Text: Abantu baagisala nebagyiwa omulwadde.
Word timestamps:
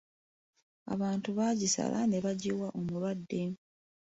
Abantu 0.93 1.29
baagisala 1.37 1.99
nebagyiwa 2.05 2.67
omulwadde. 2.79 3.41